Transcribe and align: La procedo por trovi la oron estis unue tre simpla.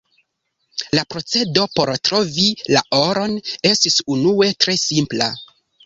La 0.99 1.03
procedo 1.15 1.67
por 1.75 1.93
trovi 2.09 2.47
la 2.73 2.83
oron 3.03 3.39
estis 3.75 4.03
unue 4.19 4.53
tre 4.65 4.81
simpla. 4.91 5.35